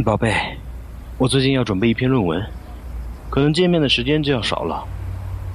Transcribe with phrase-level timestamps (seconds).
[0.00, 0.32] 宝贝，
[1.18, 2.42] 我最近要准备一篇论文，
[3.28, 4.82] 可能见面的时间就要少了，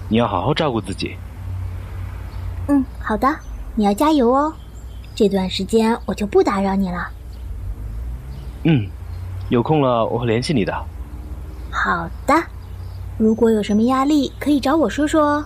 [0.08, 1.18] 你要好好照顾自己。
[2.68, 3.28] 嗯，好的，
[3.74, 4.54] 你要加油哦。
[5.16, 7.10] 这段时间我就不打扰你了。
[8.64, 8.88] 嗯，
[9.50, 10.72] 有空了我会联系你的。
[11.72, 12.36] 好的，
[13.18, 15.46] 如果有什么压力，可以找我说说哦。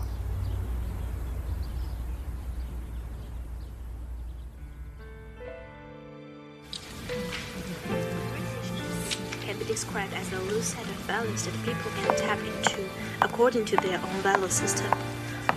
[14.22, 14.86] To their own value system.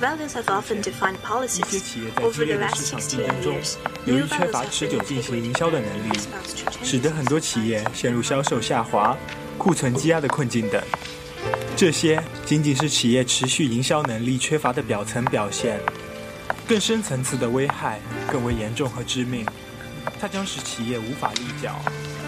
[0.00, 1.80] Values have often defined 一些 policies.
[1.80, 3.74] 企业在 Over 激烈 the 的 last 市场16竞争中 years,，
[4.06, 6.18] 由于 new 缺 values 乏持久进行营销的能力
[6.82, 9.16] 使得很多企业陷入销售下滑、
[9.56, 10.82] 库存积压的困境等。
[11.76, 15.78] 这些仅仅是企业持续营销能力缺乏的表层表现，
[16.66, 18.00] 更深层次的危害
[18.30, 19.46] 更为严重和致命。
[20.20, 21.80] 它将使企业无法立脚，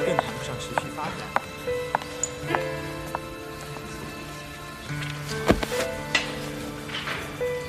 [0.05, 1.46] 更谈不上持续发展。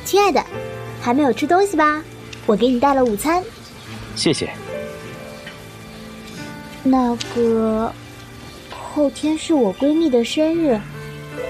[0.08, 0.42] 亲爱的，
[1.02, 2.02] 还没有吃东西吧？
[2.46, 3.44] 我给你带了午餐。
[4.16, 4.50] 谢谢。
[6.82, 7.92] 那个，
[8.72, 10.80] 后天是我闺蜜的生日，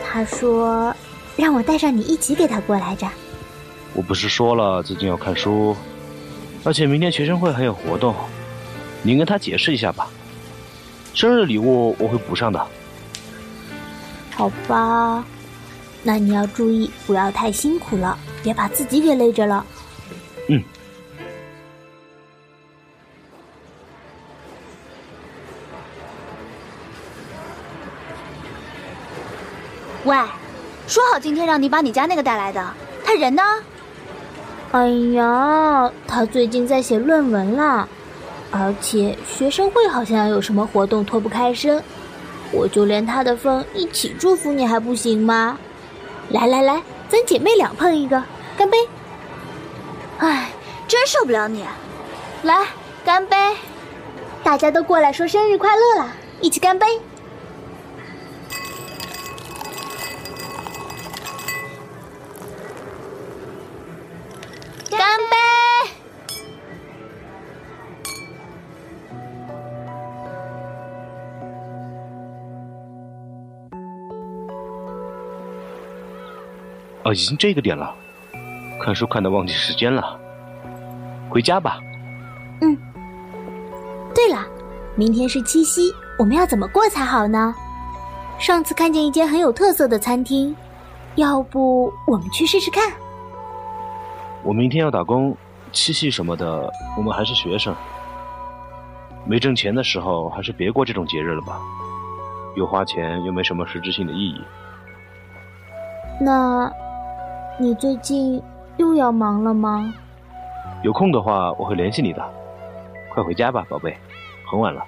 [0.03, 0.91] 她说
[1.35, 3.07] 让我带上你一起给她过来着。
[3.93, 5.77] 我不是说了最近要看书，
[6.63, 8.15] 而且明天学生会还有活动，
[9.03, 10.09] 你跟她解释一下吧。
[11.13, 12.67] 生日礼物我会补上的。
[14.31, 15.23] 好吧，
[16.03, 19.65] 那你要注意，不要太辛苦了，别把自己给累着了。
[20.47, 20.63] 嗯。
[30.05, 30.15] 喂，
[30.87, 32.65] 说好今天让你把你家那个带来的，
[33.03, 33.43] 他人呢？
[34.71, 37.87] 哎呀，他最近在写论文啦，
[38.51, 41.83] 而且学生会好像有什么活动脱不开身，
[42.53, 45.57] 我就连他的份一起祝福你还不行吗？
[46.29, 48.21] 来来来，咱姐妹俩碰一个，
[48.57, 48.77] 干杯！
[50.17, 50.49] 哎，
[50.87, 51.65] 真受不了你！
[52.43, 52.67] 来，
[53.05, 53.35] 干杯！
[54.43, 56.11] 大家都过来说生日快乐了，
[56.41, 56.85] 一起干杯！
[64.89, 64.99] 干
[65.29, 65.46] 杯！
[77.07, 77.95] 哦，已经这个点了，
[78.81, 80.19] 看书看的忘记时间了，
[81.29, 81.79] 回家吧。
[82.59, 82.77] 嗯
[84.13, 84.45] 对了，
[84.97, 87.55] 明天是七夕，我们要怎么过才好呢？
[88.37, 90.53] 上次看见一间很有特色的餐厅，
[91.15, 92.91] 要不我们去试试看？
[94.43, 95.33] 我明天要打工，
[95.71, 97.73] 七夕什么的，我们还是学生，
[99.25, 101.57] 没挣钱的时候，还是别过这种节日了吧。
[102.57, 104.41] 又花钱又没什么实质性的意义。
[106.19, 106.67] 那，
[107.59, 108.39] 你最近
[108.77, 109.91] 又要忙了吗？
[110.83, 112.23] 有空的话，我会联系你的。
[113.11, 113.97] 快回家吧，宝贝，
[114.51, 114.85] 很晚了。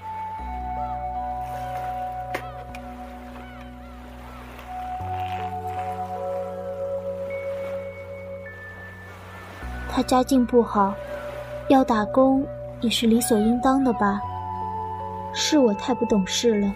[9.90, 10.94] 他家境不好，
[11.69, 12.46] 要打工
[12.81, 14.22] 也是理所应当的吧？
[15.34, 16.72] 是我太不懂事了。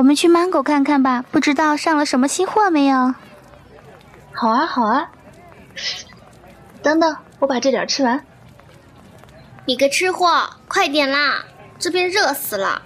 [0.00, 3.14] 我们去 Mango 看看吧，不知道上了什么新货没有？
[4.32, 5.10] 好啊，好啊。
[6.82, 8.24] 等等，我把这点吃完。
[9.66, 11.44] 你个吃货，快点啦！
[11.78, 12.80] 这边热死了。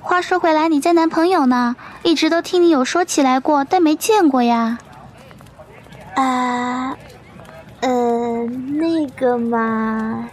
[0.00, 1.74] 话说回来，你家男朋友呢？
[2.04, 4.78] 一直都听你有说起来过，但没见过呀。
[6.14, 6.96] 啊，
[7.80, 10.28] 呃，那个嘛，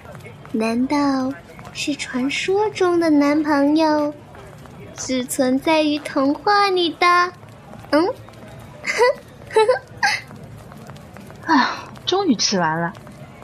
[0.52, 1.34] 难道
[1.74, 4.14] 是传说中的男朋友，
[5.06, 7.06] 只存在于童话里的？
[7.92, 8.08] 嗯，
[11.46, 11.72] 哎呀，
[12.06, 12.94] 终于吃完了。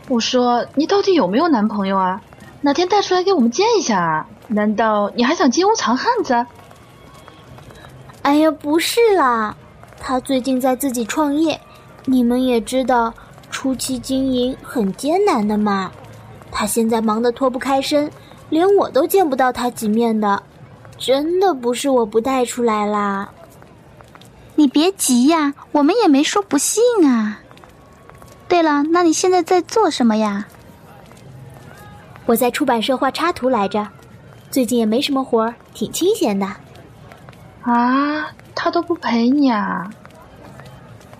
[0.07, 2.21] 我说，你到底有没有男朋友啊？
[2.61, 4.25] 哪天带出来给我们见一下啊？
[4.47, 6.45] 难道你还想金屋藏汉子？
[8.21, 9.57] 哎呀，不是啦，
[9.99, 11.59] 他最近在自己创业，
[12.05, 13.13] 你们也知道，
[13.51, 15.91] 初期经营很艰难的嘛。
[16.51, 18.09] 他现在忙得脱不开身，
[18.47, 20.41] 连我都见不到他几面的，
[20.99, 23.29] 真的不是我不带出来啦。
[24.55, 27.39] 你别急呀，我们也没说不信啊。
[28.47, 30.45] 对了，那你现在在做什么呀？
[32.25, 33.87] 我在出版社画插图来着，
[34.51, 36.45] 最近也没什么活儿，挺清闲的。
[37.61, 39.89] 啊，他都不陪你啊？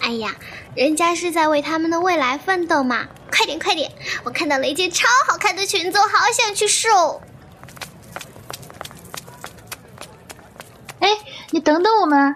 [0.02, 0.36] 哎呀，
[0.76, 3.08] 人家是在为他们的未来奋斗嘛！
[3.32, 3.90] 快点快点，
[4.24, 7.22] 我看到了一件超好看的裙子，我好想去瘦。
[11.00, 11.10] 哎，
[11.52, 12.36] 你等等我们。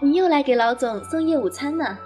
[0.00, 1.98] 你又来给老总送夜午餐呢？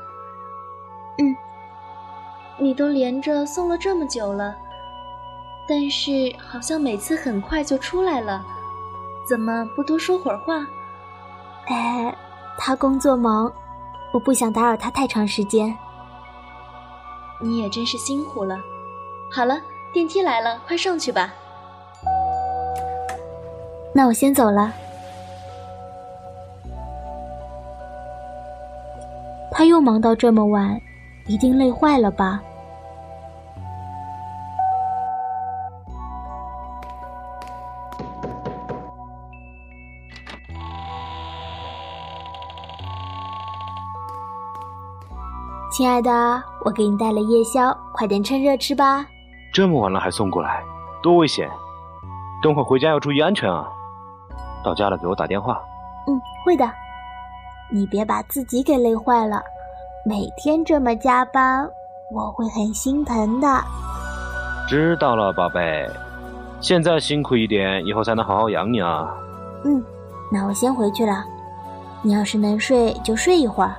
[2.75, 4.55] 都连着送了这么久了，
[5.69, 8.45] 但是好像每次很快就出来了，
[9.29, 10.67] 怎么不多说会儿话？
[11.67, 12.15] 哎，
[12.59, 13.53] 他工作忙，
[14.13, 15.77] 我不想打扰他太长时间。
[17.41, 18.59] 你也真是辛苦了。
[19.31, 19.61] 好了，
[19.93, 21.33] 电梯来了，快上去吧。
[23.95, 24.73] 那我先走了。
[29.51, 30.81] 他又忙到这么晚，
[31.27, 32.43] 一定累坏了吧？
[45.73, 46.11] 亲爱的，
[46.67, 49.07] 我给你带了夜宵，快点趁热吃吧。
[49.55, 50.63] 这么晚了还送过来，
[51.03, 51.49] 多危险！
[52.43, 53.67] 等会回家要注意安全啊！
[54.63, 55.59] 到家了给我打电话。
[56.07, 56.71] 嗯，会的。
[57.71, 59.43] 你别把自己给累坏了，
[60.05, 61.67] 每天这么加班，
[62.11, 63.49] 我会很心疼的。
[64.69, 65.89] 知道了，宝贝，
[66.61, 69.09] 现在辛苦一点，以后才能好好养你啊。
[69.65, 69.83] 嗯，
[70.31, 71.25] 那我先回去了。
[72.03, 73.75] 你要是能睡就睡一会儿，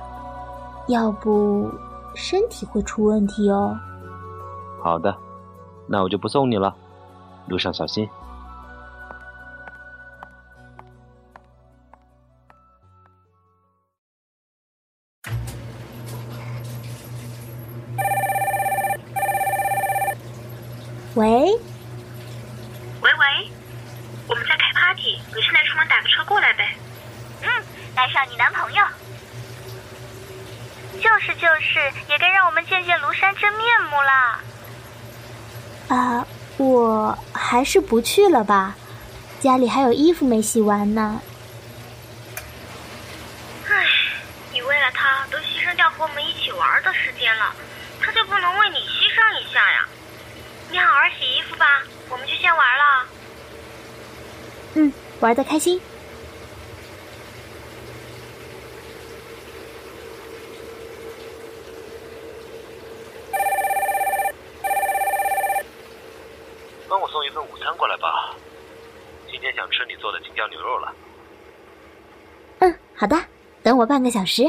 [0.88, 1.70] 要不
[2.14, 3.78] 身体会出问题哦。
[4.82, 5.16] 好的，
[5.88, 6.74] 那我就不送你了，
[7.48, 8.08] 路上小心。
[21.14, 21.54] 喂，喂
[23.02, 23.50] 喂，
[24.28, 26.76] 我们在开 party，你现在出门打个车过来呗。
[27.40, 27.48] 嗯，
[27.94, 28.84] 带上你男朋友。
[31.04, 34.40] 就是就是，也该让我们见见庐山真面目了。
[35.94, 38.74] 啊，我还是不去了吧，
[39.38, 41.20] 家里还有衣服没洗完呢。
[43.68, 43.86] 唉，
[44.50, 47.54] 你为了他都牺牲掉和我们一起玩的时间了，
[48.00, 49.86] 他就不能为你牺牲一下呀？
[50.70, 53.06] 你好好洗衣服吧，我们就先玩了。
[54.76, 55.78] 嗯，玩的开心。
[66.86, 68.32] 帮我送一份午餐过来吧，
[69.28, 70.94] 今天想吃你做的青椒牛肉了。
[72.60, 73.16] 嗯，好的，
[73.60, 74.44] 等我半个小时。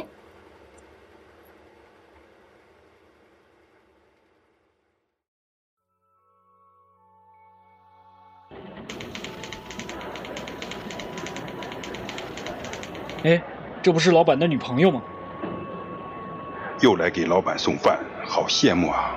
[13.23, 13.41] 哎，
[13.81, 15.01] 这不是老板的女朋友吗？
[16.81, 19.15] 又来给老板送饭，好羡慕啊！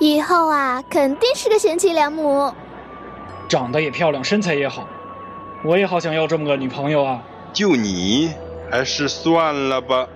[0.00, 2.50] 以后啊，肯定是个贤妻良母。
[3.46, 4.88] 长得也漂亮，身材也好，
[5.62, 7.22] 我也好想要这么个女朋友啊！
[7.52, 8.32] 就你，
[8.70, 10.08] 还是算了吧。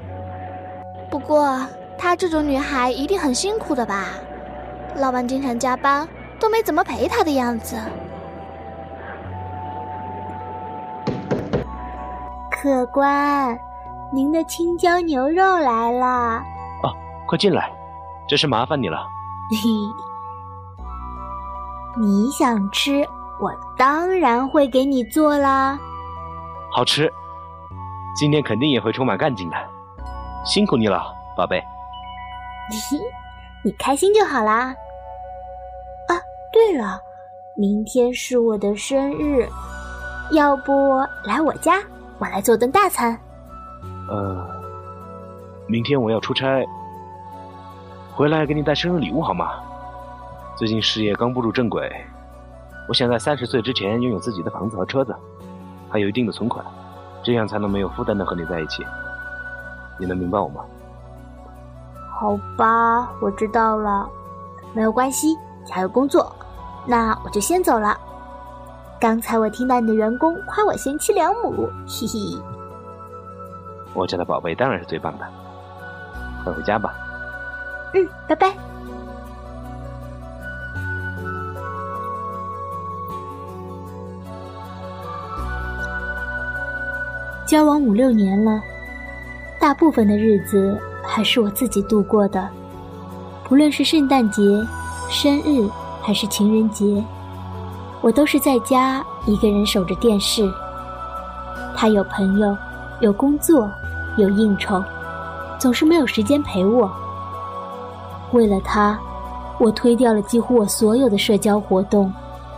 [1.11, 1.61] 不过，
[1.99, 4.07] 她这种女孩一定很辛苦的吧？
[4.97, 6.09] 老板经常加班，
[6.41, 7.77] 都没怎么陪她的样子。
[12.51, 13.59] 客官，
[14.11, 16.43] 您的青椒牛肉来了。
[16.83, 16.91] 哦，
[17.27, 17.71] 快进来，
[18.27, 19.14] 真是麻烦你了。
[19.51, 19.69] 嘿，
[22.01, 23.07] 你想吃，
[23.41, 25.79] 我当然会给你做啦。
[26.73, 27.13] 好吃，
[28.17, 29.57] 今天肯定也会充满干劲的。
[30.45, 31.03] 辛苦你了，
[31.37, 31.63] 宝贝。
[33.65, 34.75] 你开心就好啦。
[36.09, 36.21] 啊，
[36.53, 37.01] 对了，
[37.57, 39.49] 明天是我的生日，
[40.33, 40.73] 要不
[41.25, 41.81] 来我家？
[42.19, 43.19] 我来做顿大餐。
[44.09, 44.47] 呃，
[45.67, 46.65] 明天我要出差，
[48.17, 49.51] 回来给你带生日礼物好吗？
[50.57, 51.91] 最近事业刚步入正轨，
[52.87, 55.13] 我想在三十岁之前拥有自己的房子和车子，
[55.91, 56.65] 还有一定的存款，
[57.25, 58.87] 这样才能没有负担的和你在一起。
[59.99, 60.65] 你能明白我吗？
[62.09, 64.09] 好吧，我知道了，
[64.75, 66.33] 没有关系，加油工作。
[66.87, 67.99] 那我就先走了。
[69.01, 72.41] 刚才我听到你的员工夸我贤妻良母，嘿嘿。
[73.93, 75.27] 我家的宝贝当然是最棒的，
[76.45, 76.95] 快回家吧。
[77.95, 78.53] 嗯拜拜。
[87.47, 88.61] 交往五六年了
[89.61, 92.49] 大部分的日子还是我自己度过的
[93.45, 94.43] 不论是圣诞节
[95.11, 95.69] 生日
[96.01, 97.05] 还是情人节
[98.01, 100.51] 我都是在家一个人守着电视。
[101.77, 102.57] 他有朋友
[103.01, 103.71] 有工作
[104.17, 104.83] 有应酬
[105.59, 107.04] 总是没有时间陪我。
[108.35, 108.99] 为了他，
[109.59, 112.13] 我推掉了几乎我所有的社交活动，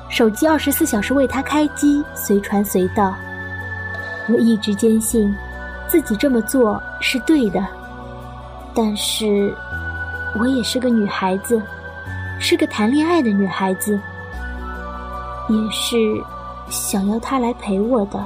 [0.08, 3.14] 手机二十四小时为他开机，随传随到。
[4.26, 5.32] 我一直坚信，
[5.86, 7.62] 自己这么做是对的，
[8.74, 9.54] 但是，
[10.40, 11.60] 我也是个女孩子，
[12.40, 14.00] 是个谈恋爱的女孩子，
[15.50, 15.96] 也是
[16.70, 18.18] 想要他来陪我的。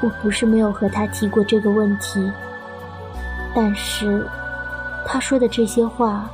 [0.00, 2.30] 我不是没有和他提过这个问题，
[3.52, 4.24] 但是，
[5.06, 6.24] 他说的这些话，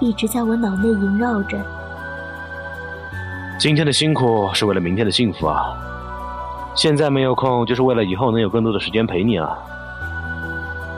[0.00, 1.58] 一直在我脑内萦绕着。
[3.58, 5.74] 今天的辛苦是为了明天的幸福啊！
[6.74, 9.58] 现在没有空，就是为了以后能有更多的时间陪你啊！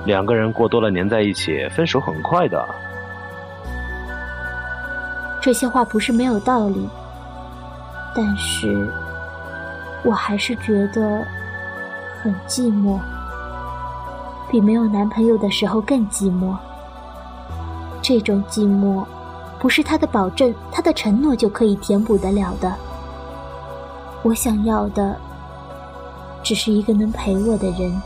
[0.05, 2.69] 两个人过多了黏在一起，分手很快的。
[5.41, 6.89] 这些话不是没有道理，
[8.15, 8.91] 但是
[10.05, 11.25] 我还是觉得
[12.21, 12.99] 很寂寞，
[14.51, 16.57] 比没有男朋友的时候更寂寞。
[18.09, 19.05] 这种寂寞，
[19.61, 22.75] 不是他的保证、他的承诺就可以填补得了的。
[24.23, 25.15] 我想要的。
[26.43, 28.01] 只是一个能陪我的人。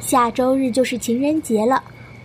[0.00, 1.82] 下周日就是情人节了，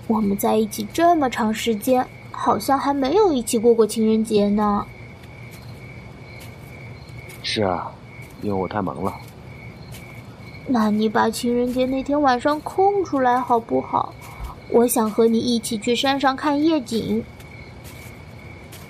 [0.08, 4.86] 我们在一起这么长时间，好像还没有一起过过情人节呢。
[7.44, 7.92] 是啊。
[8.44, 9.12] 因为我太忙了，
[10.68, 14.14] 那你把情人节那天晚上空出来好不好？
[14.70, 17.24] 我想和你一起去山上看夜景。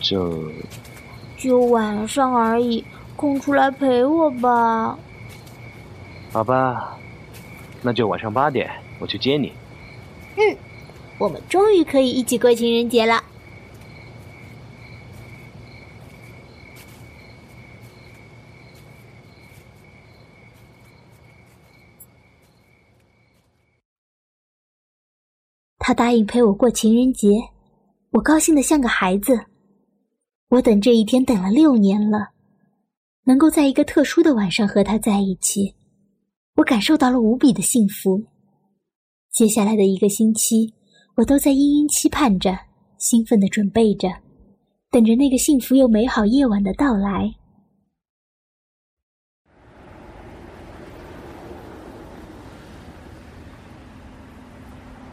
[0.02, 0.52] 就
[1.38, 2.84] 就晚上而已，
[3.16, 5.00] 空出来陪我吧。
[6.34, 6.98] 好吧，
[7.82, 8.70] 那就晚上八点
[9.00, 9.54] 我去接你。
[10.36, 10.58] 嗯，
[11.20, 13.24] 我们终于可以一起过情人节了。
[25.80, 27.30] 他答应陪我过情人节，
[28.12, 29.46] 我高兴的像个孩子。
[30.50, 32.32] 我等这一天等了六年了，
[33.24, 35.76] 能够在一个特殊的晚上和他在一起，
[36.58, 38.26] 我感受到了无比的幸福。
[39.32, 40.74] 接下来的一个星期，
[41.18, 42.56] 我都在殷殷期盼着，
[43.00, 44.08] 兴奋的准备着，
[44.92, 47.34] 等着那个幸福又美好夜晚的到来。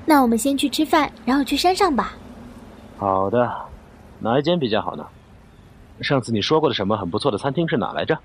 [0.05, 2.15] 那我们先去吃饭，然后去山上吧。
[2.99, 3.51] 好的，
[4.21, 5.07] 哪一间比较好呢？
[6.03, 8.19] 上次你说过的什么很不错的餐厅是哪来着？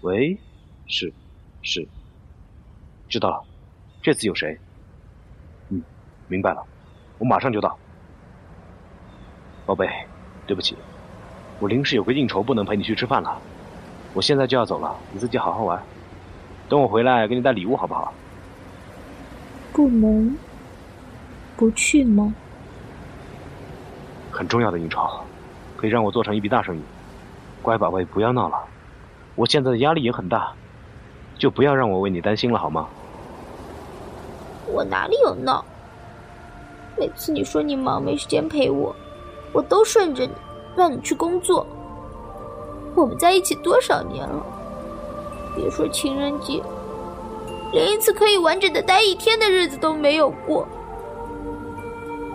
[0.00, 0.36] 喂，
[0.88, 1.12] 是，
[1.62, 1.86] 是，
[3.12, 3.42] 知道了。
[4.00, 4.58] 这次有谁？
[5.68, 5.82] 嗯，
[6.28, 6.64] 明白了，
[7.18, 7.78] 我马上就到。
[9.66, 9.86] 宝贝，
[10.46, 10.74] 对不起，
[11.60, 13.38] 我临时有个应酬，不能陪你去吃饭了。
[14.14, 15.82] 我现在就要走了，你自己好好玩。
[16.70, 18.14] 等我回来给你带礼物好不好？
[19.74, 20.34] 不能
[21.54, 22.34] 不去吗？
[24.30, 25.06] 很重要的应酬，
[25.76, 26.80] 可以让我做成一笔大生意。
[27.60, 28.58] 乖宝贝，不要闹了，
[29.34, 30.52] 我现在的压力也很大，
[31.38, 32.88] 就不要让我为你担心了好吗？
[34.72, 35.64] 我哪里有闹？
[36.96, 38.94] 每次你说你忙没时间陪我，
[39.52, 40.32] 我都顺着你，
[40.76, 41.66] 让你去工作。
[42.94, 44.44] 我们在一起多少年了？
[45.54, 46.62] 别说情人节，
[47.72, 50.66] 连一次可以完整的待一天的日子都没有过。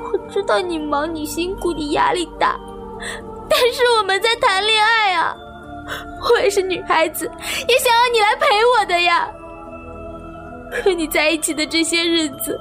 [0.03, 2.59] 我知道你忙，你辛苦，你压力大，
[3.49, 5.35] 但是我们在谈恋爱啊！
[6.29, 7.25] 我也是女孩子，
[7.67, 8.45] 也想要你来陪
[8.79, 9.29] 我的呀。
[10.71, 12.59] 和你在一起的这些日子，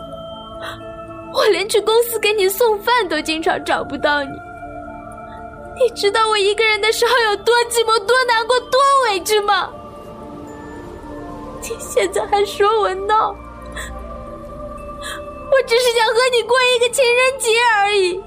[1.33, 4.31] 我连去公司给你送饭都经常找不到你。
[5.75, 9.69] 你知道我一个人的时候有多寂寞、多难过、多委屈吗？
[11.63, 13.35] 你现在还说我闹？
[15.49, 18.23] 我只是想和你过一个情人节而已。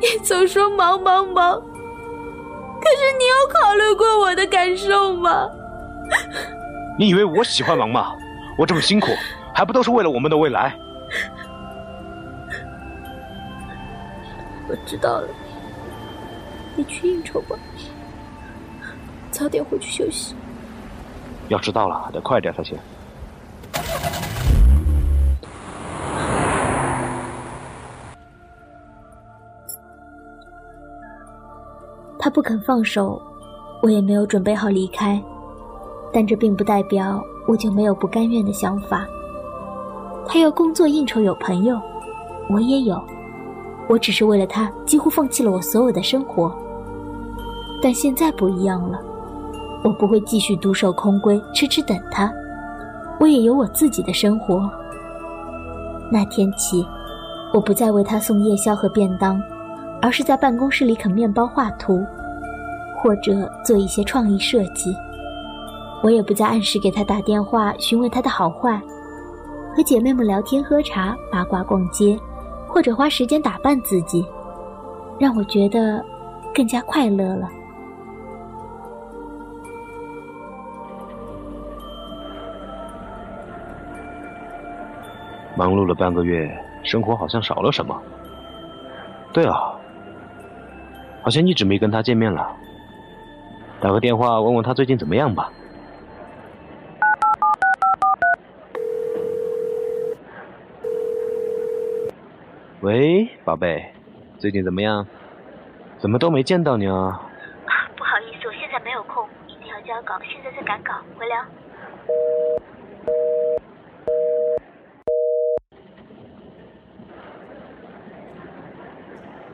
[0.00, 5.48] 你总说忙忙忙，可是你有考虑过我的感受吗？
[6.98, 8.12] 你以为我喜欢忙吗？
[8.58, 9.06] 我这么辛苦，
[9.54, 10.76] 还不都是为了我们的未来？
[14.68, 15.28] 我知道了，
[16.74, 17.56] 你去应酬吧。
[19.30, 20.34] 早点回去休息。
[21.46, 22.76] 要迟到了，得快点才行。
[32.18, 33.22] 他不肯放手，
[33.82, 35.22] 我也没有准备好离开，
[36.12, 39.04] 但这并不代表我就没有不甘愿的想法。
[40.26, 41.80] 他要工作应酬有朋友，
[42.50, 43.02] 我也有，
[43.88, 46.54] 我只是为了他几乎放弃了我所有的生活。
[47.82, 49.00] 但现在不一样了，
[49.82, 52.32] 我不会继续独守空闺，痴痴等他。
[53.18, 54.70] 我也有我自己的生活。
[56.12, 56.86] 那天起，
[57.52, 59.42] 我不再为他送夜宵和便当。
[60.00, 62.06] 而是在办公室里啃面包、画图，
[62.96, 64.94] 或者做一些创意设计。
[66.02, 68.80] 我也不再按时给他打电话询问他的好坏，
[69.74, 72.18] 和姐妹们聊天、喝茶、八卦、逛街，
[72.68, 74.24] 或者花时间打扮自己，
[75.18, 76.04] 让我觉得
[76.54, 77.48] 更加快乐了。
[85.56, 86.48] 忙碌了半个月，
[86.84, 88.00] 生活好像少了什么。
[89.32, 89.74] 对啊。
[91.20, 92.56] 好像一直没跟他见面了，
[93.80, 95.52] 打个电话问问他最近怎么样吧。
[102.80, 103.90] 喂，宝贝，
[104.38, 105.04] 最近怎么样？
[105.98, 107.20] 怎么都没见到你啊？
[107.96, 111.44] 不好意思，我现在没有空，一定要交稿，现在在赶稿，回聊。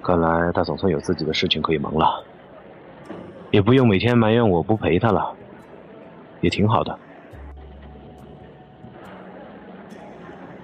[0.02, 2.22] 看来他总算有自己的事情可以忙了，
[3.50, 5.34] 也不用每天埋怨我不陪他了，
[6.42, 6.98] 也挺好的。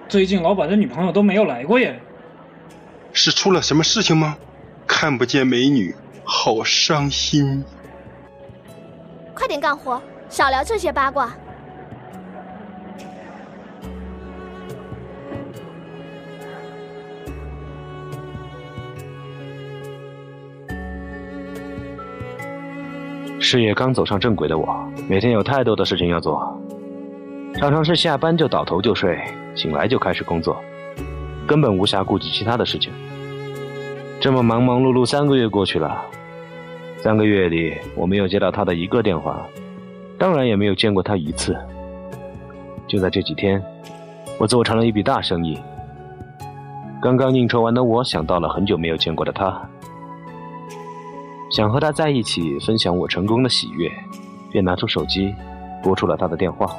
[0.07, 1.99] 最近老板的女朋友都没有来过耶，
[3.23, 4.35] 是出了什么事情吗？
[4.87, 7.63] 看不见美女，好伤心。
[9.35, 11.31] 快点干活，少聊这些八卦。
[23.39, 26.59] 事业刚走上正轨的我，每天有太多的事情要做，
[27.53, 29.23] 常常是下班就倒头就睡，
[29.55, 30.59] 醒来就开始工作，
[31.47, 32.91] 根本无暇顾及其他的事情。
[34.21, 35.99] 这么忙忙碌碌三个月过去了，
[36.99, 39.43] 三个月里我没有接到他的一个电话，
[40.15, 41.57] 当然也没有见过他一次。
[42.87, 43.59] 就在这几天，
[44.39, 45.59] 我做成了一笔大生意。
[47.01, 49.59] 刚刚应酬完的我，想到了很久没有见过的他。
[51.49, 53.91] 想和他在一起分享我成功的喜悦，
[54.51, 55.33] 便拿出手机，
[55.81, 56.71] 拨出了他的电话。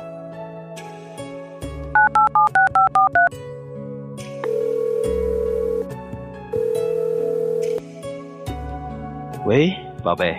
[9.53, 10.35] 喂，宝贝，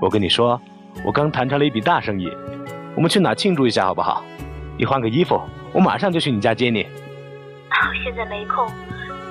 [0.00, 0.60] 我跟你说，
[1.04, 2.28] 我刚谈成了一笔大生意，
[2.96, 4.24] 我们去哪庆祝一下好不好？
[4.76, 5.40] 你换个衣服，
[5.72, 6.82] 我马上就去你家接你。
[6.82, 8.66] 哦，现在没空，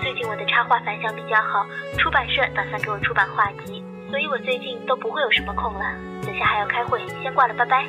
[0.01, 1.65] 最近我的插画反响比较好，
[1.97, 3.83] 出版社打算给我出版画集。
[4.09, 5.81] 所以我最近都不会有什么空了，
[6.23, 7.85] 等下还要开会，先挂了，拜拜。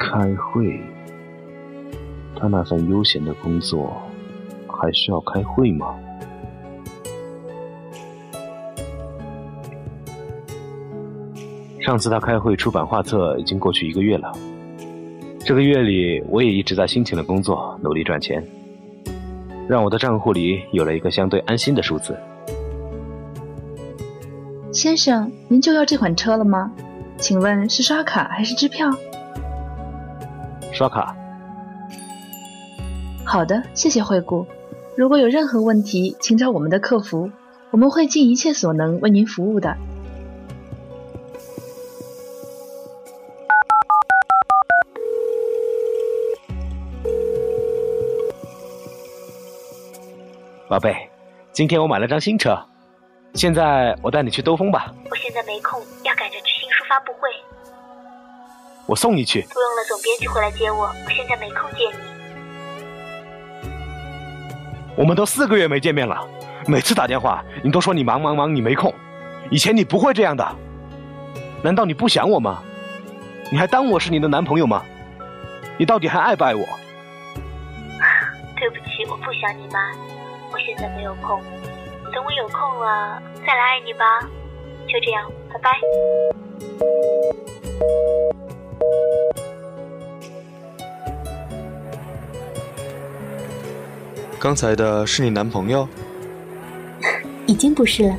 [0.00, 0.82] 开会？
[2.34, 4.02] 他那份悠闲的工作，
[4.84, 5.94] 还需要开会吗？
[11.80, 14.32] 上次他开会出版画册已经过去一个月了，
[15.40, 18.42] 这个月里我也一直在辛勤的工作，努力赚钱。
[19.68, 22.18] 让我的账户里有了一个相对安心的数字。
[24.72, 26.72] 先生，您就要这款车了吗？
[27.18, 28.90] 请问是刷卡还是支票？
[30.72, 31.16] 刷卡。
[33.24, 34.46] 好的，谢谢惠顾。
[34.96, 37.28] 如果有任何问题，请找我们的客服，
[37.72, 39.76] 我们会尽一切所能为您服务的。
[50.68, 50.94] 宝贝，
[51.52, 52.56] 今天我买了张新车，
[53.34, 54.94] 现在我带你去兜风吧。
[55.10, 57.28] 我现在没空，要赶着去新书发布会。
[58.86, 59.40] 我送你去。
[59.42, 62.13] 不用了，总编辑会来接我，我现在没空接你。
[64.96, 66.26] 我们都四个月没见面了，
[66.66, 68.92] 每次打电话你都说你忙忙忙，你没空。
[69.50, 70.46] 以前你不会这样的，
[71.62, 72.62] 难道你不想我吗？
[73.50, 74.82] 你还当我是你的男朋友吗？
[75.76, 76.64] 你到底还爱不爱我？
[78.56, 79.92] 对不起，我不想你妈。
[80.52, 81.42] 我现在没有空，
[82.12, 84.20] 等我有空了再来爱你吧。
[84.86, 85.70] 就这样，拜拜。
[94.44, 95.88] 刚才的是你男朋友？
[97.46, 98.16] 已经不是了。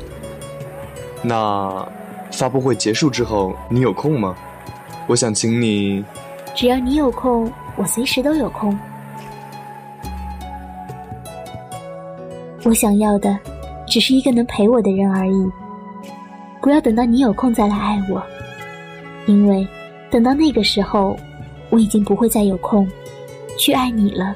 [1.22, 1.88] 那
[2.32, 4.34] 发布会结束之后，你有空吗？
[5.06, 6.04] 我想请你。
[6.52, 8.76] 只要你有空，我随时都有空。
[12.64, 13.38] 我想要的，
[13.86, 15.52] 只是一个能陪我的人而已。
[16.60, 18.20] 不要等到你有空再来爱我，
[19.26, 19.64] 因为
[20.10, 21.16] 等到那个时候，
[21.70, 22.84] 我已经不会再有空
[23.56, 24.34] 去爱你了。